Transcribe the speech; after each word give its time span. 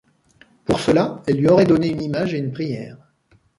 Pour 0.65 0.79
cela 0.79 1.21
elle 1.27 1.37
lui 1.37 1.47
aurait 1.47 1.67
donné 1.67 1.89
une 1.89 2.01
image 2.01 2.33
et 2.33 2.39
une 2.39 2.51
prière. 2.51 2.97